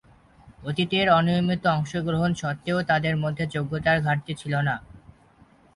[0.63, 4.75] অতীতের অনিয়মিত অংশগ্রহণ স্বত্ত্বেও তাদের মধ্যে যোগ্যতার ঘাটতি ছিল না।